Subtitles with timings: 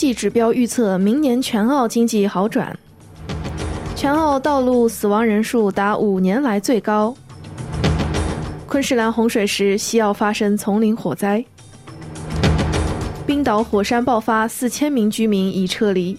[0.00, 2.74] 济指标预测明年全澳经济好转。
[3.94, 7.14] 全澳道路死亡人数达五年来最高。
[8.66, 11.44] 昆士兰洪水时，西澳发生丛林火灾。
[13.26, 16.16] 冰岛火山爆发，四千名居民已撤离。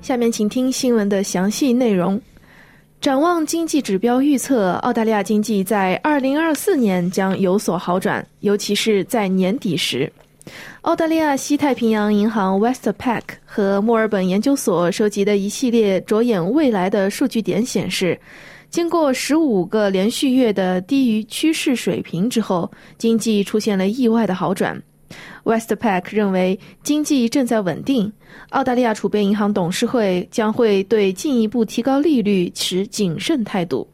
[0.00, 2.18] 下面请听新闻的详细内容。
[3.06, 10.12] 展望经济指标预测，澳大利亚经济在二零二四年将有所好转，尤其是在年底时。
[10.80, 18.20] 澳大利亚西太平洋银行 Westpac 和墨尔本研究所收集的一系列着眼未来的数据点显示，
[18.70, 24.82] 经过十五个连续月的低于趋势水平之后，经济出现了意外的好转。
[25.44, 28.12] Westpac 认为经济正在稳定。
[28.50, 33.88] 澳大利亚储备银行董事会将会对进一步提高利率持谨慎态度。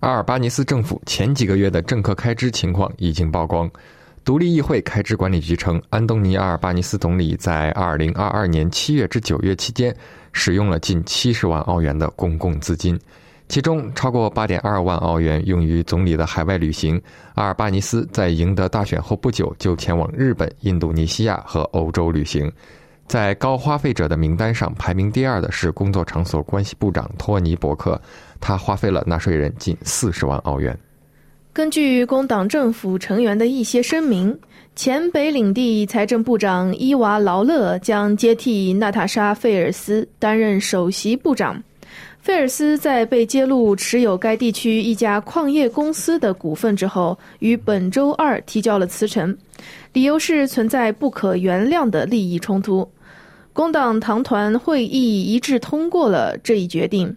[0.00, 3.70] 阿尔巴尼斯政府前几个月的政客开支情况已经曝光。
[4.22, 9.94] 独立议会开支管理局称，安东尼·阿尔巴尼斯总理在2022年7月至9月期间
[10.32, 12.98] 使用了近70万澳元的公共资金。
[13.50, 17.02] 其中超过八点二万澳元用于总理的海外旅行。
[17.34, 22.50] 阿尔巴尼斯在赢得大选后不久就前往日本、印度尼西亚和欧洲旅行。
[23.08, 28.00] 在高花费者的名单上排名第二的是工作场所关系部长托尼·伯克，
[28.38, 30.78] 他花费了纳税人近四十万澳元。
[31.52, 34.38] 根据工党政府成员的一些声明，
[34.76, 41.60] 前北领地财政部长伊娃·劳勒将接替娜塔莎·费尔斯担任首席部长。
[42.20, 49.34] 费尔斯在被揭露持有该地区一家矿业公司的股份之后，于本周二提交了辞呈，
[49.94, 52.86] 理由是存在不可原谅的利益冲突。
[53.54, 57.14] 工党党团会议一致通过了这一决定。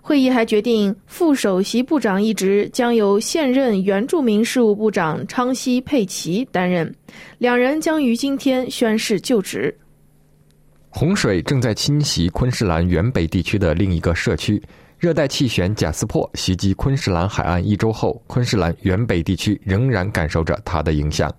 [0.00, 6.92] 会议还决定，副首席部长一职将由现任原住民事务部长昌西·佩奇担任，
[7.36, 9.76] 两人将于今天宣誓就职。
[10.90, 14.62] 洪水正在侵袭昆士兰原北地区的另一个社区。
[14.98, 21.32] 热带气旋贾斯珀袭击昆士兰海岸一周后，昆士兰原北地区仍然感受着它的影响。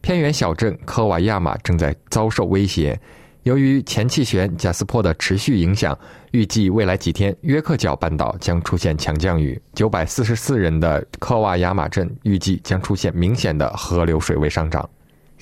[0.00, 2.98] 偏远小镇科瓦亚马正在遭受威胁。
[3.44, 5.96] 由于前气旋贾斯珀的持续影响，
[6.32, 9.60] 预计未来几天约克角半岛将出现强降雨。
[9.74, 14.88] 九百四十四人的科瓦亚马镇预计将出现明显的河流水位上涨。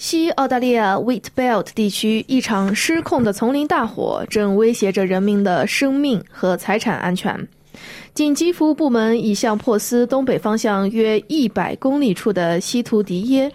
[0.03, 7.47] 西澳大利亚 Wheat Belt 地区一场失控的丛林大火正威胁着人民的生命和财产安全。
[8.13, 13.53] 紧急服务部门已向珀斯东北方向约一百公里处的西图迪耶、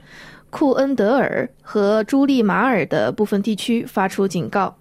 [0.49, 4.73] 库恩德尔和朱利马尔的部分地区发出警告。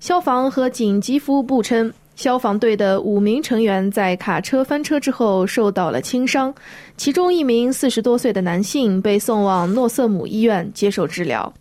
[0.00, 1.92] 消防和紧急服务部称。
[2.14, 6.54] 消防队的五名成员在卡车翻车之后受到了轻伤，
[6.96, 11.52] 其中一名四十多岁的男性被送往诺瑟姆医院接受治疗。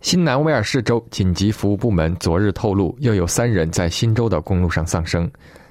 [0.00, 5.28] 新南威尔士州紧急服务部门昨日透露，又有三人在新州的公路上丧生。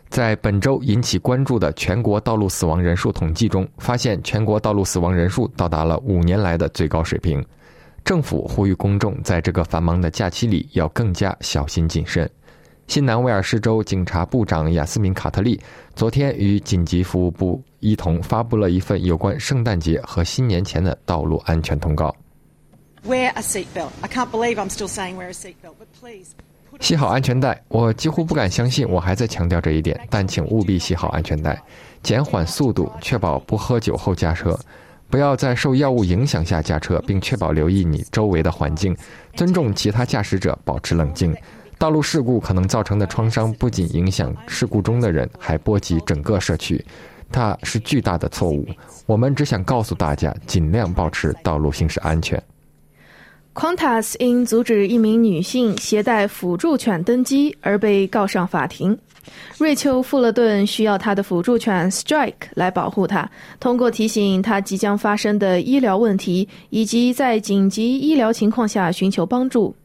[0.09, 7.43] 在本周引起关注的全国道路死亡人数统计中，发现全国道路死亡人数到达了五年来的最高水平。
[8.03, 12.29] 政府呼吁公众在这个繁忙的假期里要更加小心谨慎。
[12.87, 15.59] 新南威尔士州警察部长雅斯敏·卡特利
[15.93, 22.15] 昨天与紧急服务部一同发布了一份有关圣诞节和新年前的道路安全通告。
[23.05, 23.89] Wear a seatbelt.
[24.01, 26.29] I can't believe I'm still saying wear a seatbelt, but please.
[26.79, 27.61] 系好安全带。
[27.67, 31.61] 我几乎不敢相信我还在强调这一点，但请务必系好安全带，
[32.01, 34.57] 减缓速度，确保不喝酒后驾车，
[35.09, 38.95] 不要在受药物影响下驾车，并确保留意你周围的环境，
[39.35, 41.35] 尊重其他驾驶者，保持冷静。
[41.77, 46.83] 道路事故可能造成的创伤不仅影响事故中的人，还波及整个社区，
[47.31, 48.65] 它是巨大的错误。
[49.05, 52.41] 我们只想告诉大家，尽量保持道路行驶安全。
[53.53, 58.97] Quantas 因阻止一名女性携带辅助犬登机而被告上法庭。
[59.57, 63.29] 瑞秋·富勒顿需要他的辅助犬 Strike 来保护他，
[63.59, 69.75] 通过提醒他即将发生的医疗问题，以及在紧急医疗情况下寻求帮助。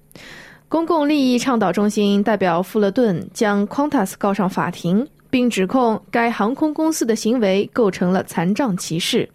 [0.73, 9.29] 公共利益倡导中心代表富勒顿将 Qantas 告上法庭，并指控该航空公司的行为构成了残障歧视。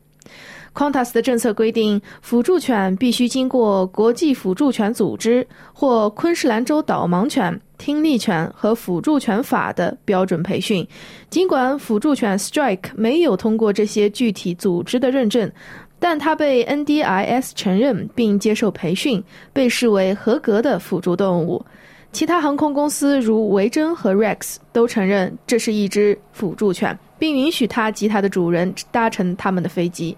[0.74, 10.88] Qantas 的政策规定，辅助犬必须经过国际辅助犬组织或昆士兰州导盲犬、听力犬和辅助犬法的标准培训。
[11.30, 15.52] 尽管辅助犬 Strike 没有通过这些具体组织的认证，
[16.00, 21.66] 但它被 NDIS 承认并接受培训，被视为合格的辅助动物。
[22.12, 30.16] 其他航空公司如维珍和 Rex 都承认这是一只辅助犬，并允许它及它的主人搭乘他们的飞机。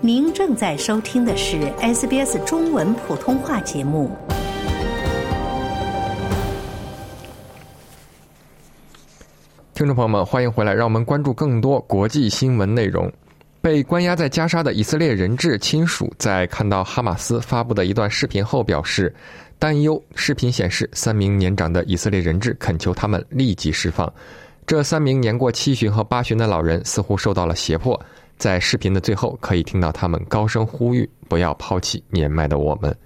[0.00, 4.10] 您正在收听的是 SBS 中文普通话节目。
[9.74, 13.12] 听众朋友们，欢迎回来，让我们关注更多国际新闻内容。
[13.66, 19.12] 被关押在加沙的以色列人质亲属在看到哈马斯发布的一段视频后表示
[19.58, 20.00] 担忧。
[20.14, 24.08] 视频显示，三名年长的以色列人质恳求他们立即释放。
[24.68, 28.00] 这三名年过七旬和八旬的老人似乎受到了胁迫。
[28.38, 32.96] 在视频的最后，可以听到他们高声呼吁：“不要抛弃年迈的我们。”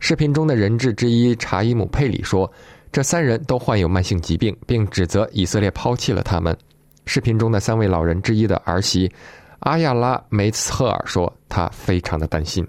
[0.00, 2.52] 视频中的人质之一查伊姆·佩里说
[2.92, 6.54] ：“这三人都患有慢性疾病，并指责以色列抛弃了他们。”
[7.06, 9.10] 视频中的三位老人之一的儿媳
[9.64, 12.66] 阿亚拉·梅茨赫尔说：“他非常的担心。”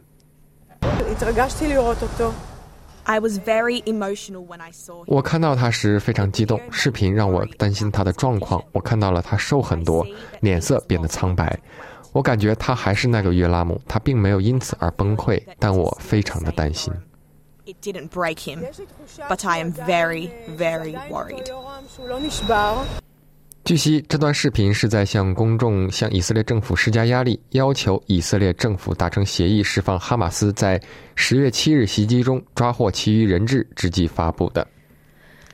[3.07, 5.03] I was very emotional when I saw.
[5.07, 8.63] 我看到他时非常激动，视频让我担心他的状况。
[8.71, 10.07] 我看到了他瘦很多，
[10.39, 11.59] 脸色变得苍白。
[12.13, 16.94] 我感觉他还是那个约拉姆，他并没有因此而崩溃，但我非常的担心。
[17.65, 18.63] It didn't break him,
[19.27, 21.45] but I am very, very worried.
[23.65, 30.79] 据悉，这段视频是在向公众、向以色列政府施加压力，要求以色列政府达成协议，释放哈马斯在
[31.15, 34.67] 十月七日袭击中抓获其余人质之际发布的。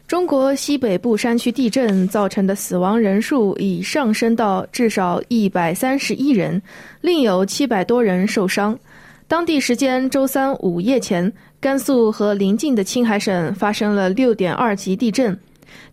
[0.07, 6.61] 中国西北部山区地震造成的死亡人数已上升到至少一百三十一人，
[6.99, 8.77] 另有七百多人受伤。
[9.25, 11.31] 当地时间周三午夜前，
[11.61, 15.39] 甘肃和邻近的青海省发生了六点二级地震。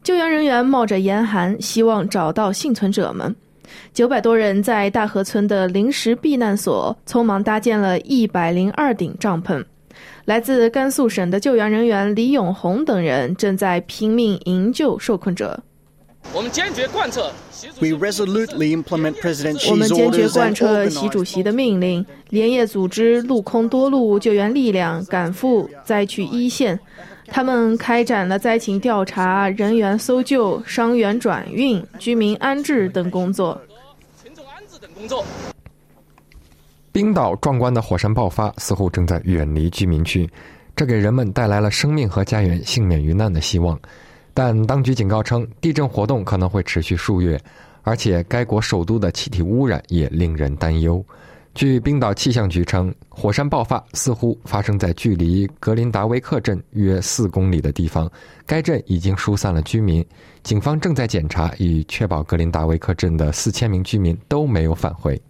[0.02, 3.34] 救援人员冒着严寒，希望找到幸存者们。
[3.92, 9.62] 九百多人在大河村的临时避难所匆忙搭建了一百零二顶帐篷。
[10.24, 15.60] 来自甘肃省的救援人员李永红等人正在拼命营救受困者。
[16.34, 17.32] 我们坚决贯彻
[17.80, 26.78] We resolutely implement President 我们 Xi's 坚决 orders 贯彻习主席的命令，连夜组织陆空多路救援力量赶赴灾区一线。
[27.26, 33.60] 他们开展了灾情调查、人员搜救、伤员转运、居民安置等工作。
[34.22, 35.24] 群众安置等工作。
[36.92, 40.28] 冰岛壮观的火山爆发似乎正在远离居民区，
[40.74, 43.78] 这给人们带来了生命和家园幸免于难的希望。
[44.38, 47.36] 但当局警告称，地震活动可能会持续数月，
[47.82, 51.04] 而且该国首都的气体污染也令人担忧。
[51.56, 58.08] 据冰岛气象局称，火山爆发似乎发生在距离格林达维克镇约四公里的地方，
[58.46, 60.06] 该镇已经疏散了居民。
[60.44, 65.20] 警方正在检查，以确保格林达维克镇的四千名居民都没有返回。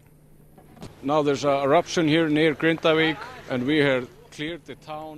[1.01, 3.17] Now there's an eruption here near Grintavik,
[3.51, 4.05] and we heard.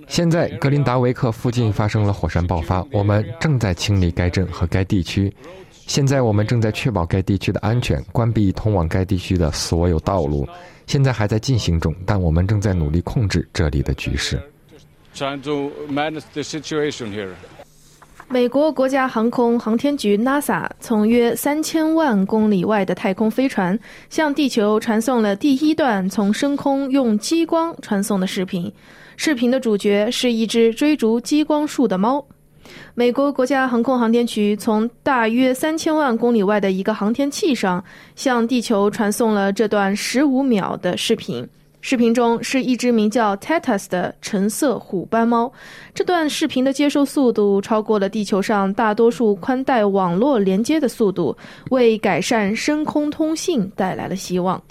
[0.07, 5.33] 现在格林达维克附近发生了火山爆发，我们正在清理该镇和该地区。
[5.69, 10.47] 现在我们正在确保该地区的安全，关闭通往该地区的所有道路。
[10.87, 14.41] 现在还在进行中，但我们正在努力控制这里的局势。
[18.31, 23.77] 美国国家航空航天局 NASA 从约三千万公里外的太空飞船
[24.09, 28.71] 向地球传送了第一段从升空用激光传送的视频。
[29.17, 32.25] 视频的主角是一只追逐激光束的猫。
[32.95, 37.83] 美国国家航空航天局从大约三千万公里外的一个航天器上
[38.15, 41.45] 向地球传送了这段十五秒的视频。
[41.81, 45.51] 视频中是一只名叫 Tatus 的橙色虎斑猫。
[45.95, 51.35] 这段视频的接收速度超过了地球上大多数宽带网络连接的速度，
[51.71, 54.61] 为改善深空通信带来了希望。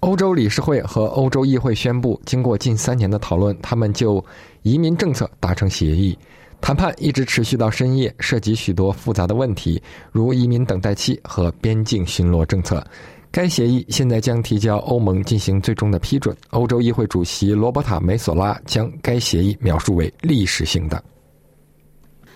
[0.00, 4.24] 欧洲理事会和欧洲议会宣布，经过近三年的讨论，他们就
[4.62, 6.18] 移民政策达成协议。
[6.60, 12.84] 谈判一直持续到深夜，涉及许多复杂的问题，如移民等待期和边境巡逻政策。
[13.30, 16.36] 该协议现在将提交欧盟进行最终的批准。
[16.50, 21.02] 欧洲议会主席罗伯塔·梅索拉将该协议描述为历史性的。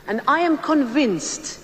[0.06, 1.56] And I am convinced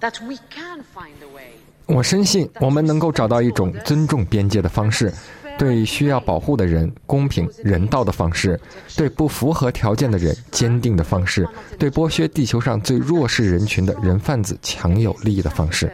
[0.00, 1.52] that we can find a way.
[1.86, 5.12] 我深信我们能够找到一种尊重边界的方式，
[5.58, 8.60] 对需要保护的人公平人道的方式，
[8.96, 15.92] 对不符合条件的人坚定的方式，对剥削地球上最弱势人群的人贩子强有力的方式。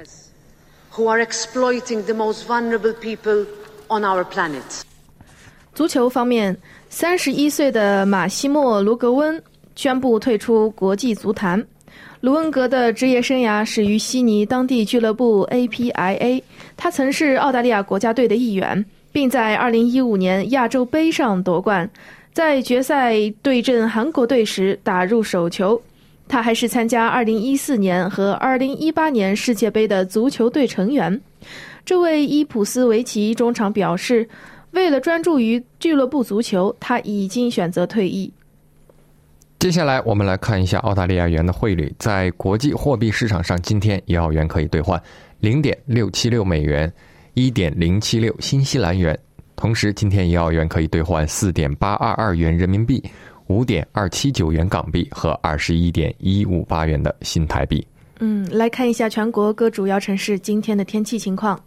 [0.95, 3.47] Who are exploiting the most vulnerable people
[3.89, 4.83] on our planet.
[5.75, 6.55] 足球方面，
[6.91, 9.43] 三十一岁的马西莫·卢格温
[9.75, 11.67] 宣布退出国际足坛。
[12.21, 16.43] 卢恩格的职业生涯始于悉尼当地俱乐部 APIA，
[16.77, 21.89] 他曾是澳大利亚国家队的一员，并在2015年亚洲杯上夺冠。
[22.35, 25.81] 在决赛对阵韩国队时打入首球。
[26.33, 31.21] 他还是参加2014年和2018年世界杯的足球队成员。
[31.85, 34.27] 这位伊普斯维奇中场表示，
[34.71, 38.33] 为了专注于俱乐部足球，他已经选择退役。
[39.59, 41.95] 接下来，我们来看一下澳大利亚元的汇率。
[41.99, 44.99] 在国际货币市场上，今天一澳元可以兑换
[45.41, 46.91] 零点六七六美元，
[47.35, 49.17] 一点零七六新西兰元。
[49.55, 53.05] 同时，今天一澳元可以兑换四点八二二元人民币，
[53.53, 57.87] 五点二七九元港币和二十一点一五八元的新台币。
[58.19, 61.61] 嗯，来看一下全国各主要城市今天的天气情况。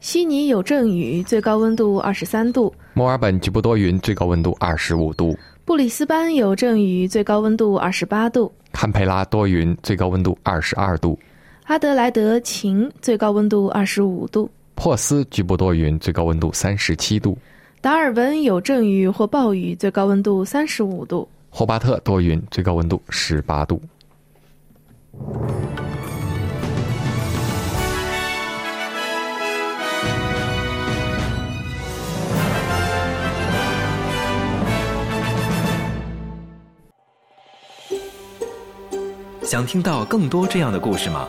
[0.00, 11.18] 悉尼有阵雨，最高温度二十三度；墨尔本局部多云，最高温度二十五度；布里斯班有阵雨，最高温度二十八度；堪培拉多云，最高温度二十二度；
[11.64, 17.36] 阿德莱德晴，最高温度二十五度；珀斯局部多云，最高温度三十七度；
[17.80, 23.80] 达尔文有阵雨或暴雨，最高温度三十五度；霍巴特多云，最高温度十八度。
[39.42, 41.28] 想听到更多这样的故事吗？